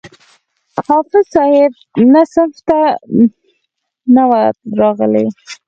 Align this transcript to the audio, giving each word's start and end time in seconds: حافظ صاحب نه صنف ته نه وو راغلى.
حافظ 0.87 1.25
صاحب 1.35 1.71
نه 2.13 2.23
صنف 2.33 2.57
ته 2.67 2.79
نه 4.15 4.23
وو 4.29 4.41
راغلى. 4.79 5.25